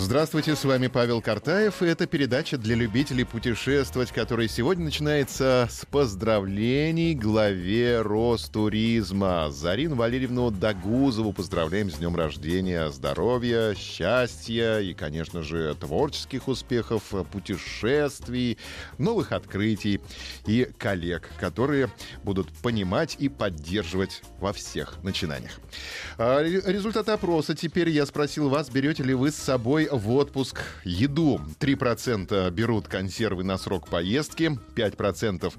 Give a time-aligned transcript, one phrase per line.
[0.00, 5.84] Здравствуйте, с вами Павел Картаев, и это передача для любителей путешествовать, которая сегодня начинается с
[5.86, 9.50] поздравлений главе Ростуризма.
[9.50, 18.56] Зарину Валерьевну Дагузову поздравляем с днем рождения, здоровья, счастья и, конечно же, творческих успехов, путешествий,
[18.98, 20.00] новых открытий
[20.46, 21.90] и коллег, которые
[22.22, 25.58] будут понимать и поддерживать во всех начинаниях.
[26.18, 27.56] А, результаты опроса.
[27.56, 31.40] Теперь я спросил вас, берете ли вы с собой в отпуск еду.
[31.60, 35.52] 3% берут консервы на срок поездки, 5%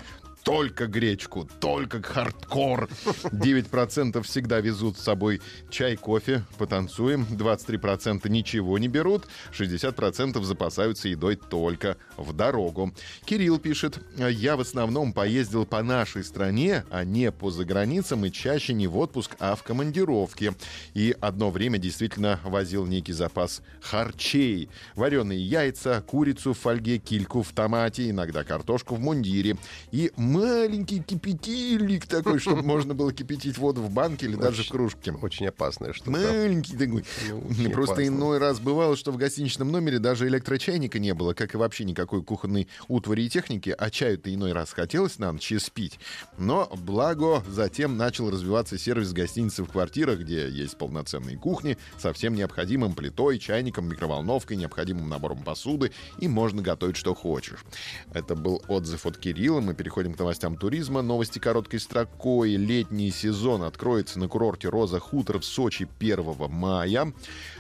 [0.50, 2.90] только гречку, только хардкор.
[3.06, 7.28] 9% всегда везут с собой чай, кофе, потанцуем.
[7.30, 9.28] 23% ничего не берут.
[9.52, 12.92] 60% запасаются едой только в дорогу.
[13.26, 18.74] Кирилл пишет, я в основном поездил по нашей стране, а не по заграницам и чаще
[18.74, 20.56] не в отпуск, а в командировке.
[20.96, 24.68] И одно время действительно возил некий запас харчей.
[24.96, 29.56] Вареные яйца, курицу в фольге, кильку в томате, иногда картошку в мундире.
[29.92, 35.12] И маленький кипятильник такой, чтобы можно было кипятить воду в банке или даже в кружке.
[35.12, 36.12] Очень опасная штука.
[36.12, 37.04] Маленький такой.
[37.30, 41.58] Ну, Просто иной раз бывало, что в гостиничном номере даже электрочайника не было, как и
[41.58, 46.00] вообще никакой кухонной утвари и техники, а чаю-то иной раз хотелось на ночь спить.
[46.38, 52.36] Но, благо, затем начал развиваться сервис гостиницы в квартирах, где есть полноценные кухни со всем
[52.36, 57.66] необходимым плитой, чайником, микроволновкой, необходимым набором посуды, и можно готовить, что хочешь.
[58.14, 59.60] Это был отзыв от Кирилла.
[59.60, 61.02] Мы переходим к новостям туризма.
[61.02, 62.56] Новости короткой строкой.
[62.56, 67.14] Летний сезон откроется на курорте Роза Хутор в Сочи 1 мая.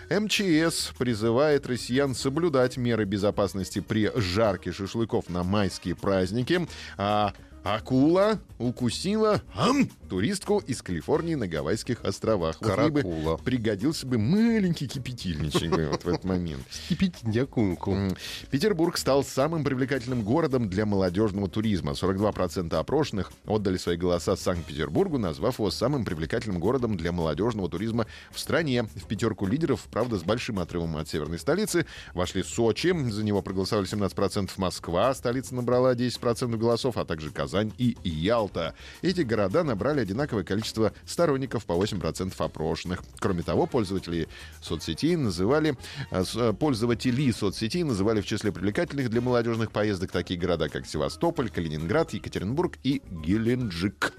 [0.09, 6.67] МЧС призывает россиян соблюдать меры безопасности при жарке шашлыков на майские праздники.
[6.97, 12.57] А Акула укусила ам, туристку из Калифорнии на Гавайских островах.
[12.61, 13.37] Вот ей бы Каракула.
[13.37, 16.63] пригодился бы маленький кипятильничек вот в этот момент.
[16.89, 17.91] Кипятильнику.
[17.93, 18.15] М.
[18.49, 21.91] Петербург стал самым привлекательным городом для молодежного туризма.
[21.91, 28.39] 42% опрошенных отдали свои голоса Санкт-Петербургу, назвав его самым привлекательным городом для молодежного туризма в
[28.39, 28.83] стране.
[28.95, 32.95] В пятерку лидеров, правда, с большим отрывом от северной столицы, вошли Сочи.
[33.09, 35.13] За него проголосовали 17% Москва.
[35.13, 38.75] Столица набрала 10% голосов, а также Казань и Ялта.
[39.01, 43.03] Эти города набрали одинаковое количество сторонников по 8% опрошенных.
[43.19, 44.27] Кроме того, пользователи
[44.61, 45.77] соцсетей называли
[46.11, 51.49] э, э, пользователи соцсетей называли в числе привлекательных для молодежных поездок такие города, как Севастополь,
[51.49, 54.13] Калининград, Екатеринбург и Геленджик.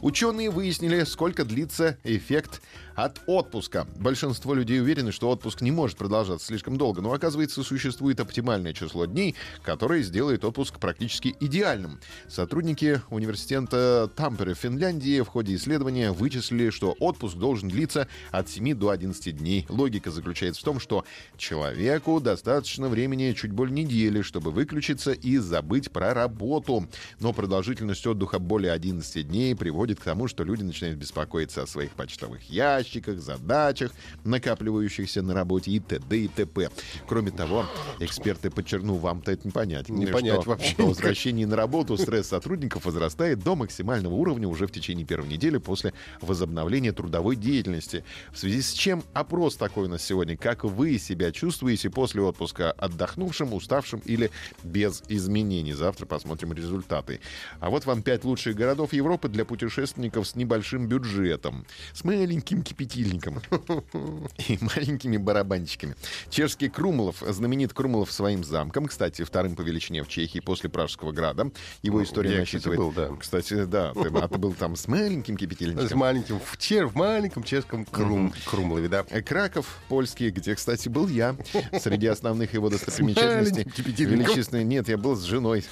[0.00, 2.62] Ученые выяснили, сколько длится эффект
[2.96, 3.86] от отпуска.
[3.96, 9.04] Большинство людей уверены, что отпуск не может продолжаться слишком долго, но оказывается существует оптимальное число
[9.04, 12.00] дней, которое сделает отпуск практически идеальным.
[12.26, 18.74] Сотрудники университета Тампере в Финляндии в ходе исследования вычислили, что отпуск должен длиться от 7
[18.74, 19.66] до 11 дней.
[19.68, 21.04] Логика заключается в том, что
[21.36, 26.88] человеку достаточно времени чуть более недели, чтобы выключиться и забыть про работу.
[27.20, 31.90] Но продолжительность отдыха более 11 дней приводит к тому, что люди начинают беспокоиться о своих
[31.92, 32.85] почтовых ящиках,
[33.18, 33.92] задачах,
[34.24, 36.18] накапливающихся на работе и т.д.
[36.18, 36.70] и т.п.
[37.06, 37.66] Кроме того,
[38.00, 39.88] эксперты подчеркнут, вам-то это не понять.
[39.88, 44.66] Не что понять вообще По возвращении на работу стресс сотрудников возрастает до максимального уровня уже
[44.66, 48.04] в течение первой недели после возобновления трудовой деятельности.
[48.32, 50.36] В связи с чем опрос такой у нас сегодня.
[50.36, 52.72] Как вы себя чувствуете после отпуска?
[52.72, 54.30] Отдохнувшим, уставшим или
[54.62, 55.72] без изменений?
[55.72, 57.20] Завтра посмотрим результаты.
[57.60, 61.66] А вот вам пять лучших городов Европы для путешественников с небольшим бюджетом.
[61.92, 63.40] С маленьким кипятильником
[64.48, 65.96] и маленькими барабанчиками.
[66.30, 71.50] Чешский Крумлов, знаменит Крумлов своим замком, кстати, вторым по величине в Чехии после Пражского града.
[71.82, 72.78] Его история я, кстати, насчитывает...
[72.80, 73.16] был, да.
[73.18, 75.98] Кстати, да, ты, а ты был там с маленьким С кипятильничком.
[75.98, 79.04] маленьким, в, чер- в маленьком чешском крум, Крумлове, да.
[79.10, 81.34] Э, Краков, польский, где, кстати, был я.
[81.80, 83.64] Среди основных его достопримечательностей.
[83.64, 84.26] кипятильником.
[84.26, 85.64] Величественный- Нет, я был с женой.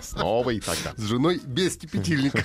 [0.00, 0.92] С новой тогда.
[0.96, 2.44] С женой без кипятильника.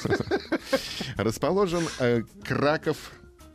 [1.17, 3.10] Расположен э, Краков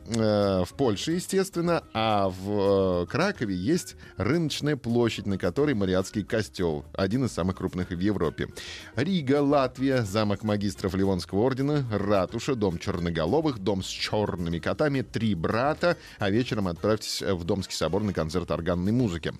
[0.07, 6.85] э, в Польше, естественно, а в э, Кракове есть рыночная площадь, на которой Мариатский костел,
[6.93, 8.49] один из самых крупных в Европе.
[8.95, 15.97] Рига, Латвия, замок магистров Ливонского ордена, ратуша, дом черноголовых, дом с черными котами, три брата,
[16.19, 19.33] а вечером отправьтесь в Домский собор на концерт органной музыки.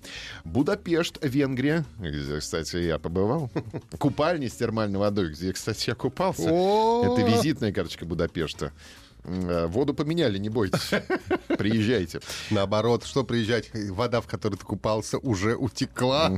[0.44, 3.50] Будапешт, Венгрия, где, кстати, я побывал.
[3.98, 6.48] Купальня с термальной водой, где, кстати, я купался.
[6.48, 8.72] Это визитная карточка Будапешта.
[9.24, 10.90] Э, Воду поменяли, не бойтесь.
[11.48, 12.20] Приезжайте.
[12.50, 16.32] Наоборот, что приезжать, вода, в которой ты купался, уже утекла.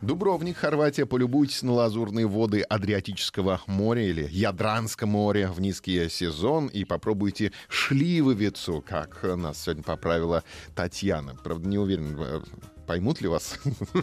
[0.00, 1.06] Дубровник, Хорватия.
[1.06, 8.84] Полюбуйтесь на лазурные воды Адриатического моря или Ядранского моря в низкий сезон и попробуйте шливовицу,
[8.86, 10.42] как нас сегодня поправила
[10.74, 11.34] Татьяна.
[11.34, 12.40] Правда, не уверен, э,
[12.86, 13.58] поймут ли вас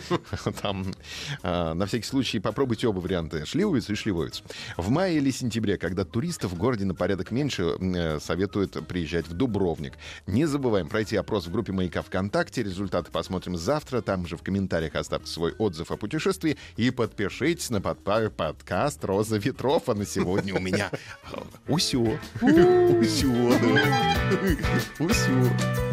[0.61, 0.85] там.
[1.41, 3.45] А, На всякий случай попробуйте оба варианта.
[3.45, 4.43] Шливовицу и шливовицу.
[4.77, 9.33] В мае или сентябре, когда туристов в городе на порядок меньше, э, советуют приезжать в
[9.33, 9.93] Дубровник.
[10.27, 12.63] Не забываем пройти опрос в группе «Маяка ВКонтакте».
[12.63, 14.01] Результаты посмотрим завтра.
[14.01, 19.89] Там же в комментариях оставьте свой отзыв о путешествии и подпишитесь на подкаст «Роза ветров».
[19.89, 20.91] А на сегодня у меня
[21.67, 22.17] усё.
[22.41, 24.55] Усё, да.
[24.99, 25.92] Усё.